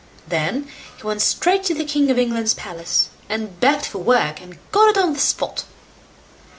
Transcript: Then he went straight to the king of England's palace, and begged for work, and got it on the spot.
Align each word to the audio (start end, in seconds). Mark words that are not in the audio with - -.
Then 0.27 0.67
he 0.97 1.03
went 1.03 1.21
straight 1.21 1.63
to 1.65 1.75
the 1.75 1.85
king 1.85 2.09
of 2.09 2.17
England's 2.17 2.55
palace, 2.55 3.09
and 3.29 3.59
begged 3.59 3.85
for 3.85 3.99
work, 3.99 4.41
and 4.41 4.57
got 4.71 4.97
it 4.97 4.97
on 4.97 5.13
the 5.13 5.19
spot. 5.19 5.63